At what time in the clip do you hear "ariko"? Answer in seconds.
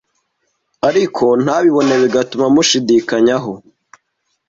0.89-1.25